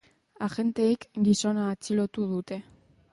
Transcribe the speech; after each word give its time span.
Agenteek 0.45 1.05
gizona 1.27 1.65
atxilotu 1.73 2.25
dute. 2.33 2.59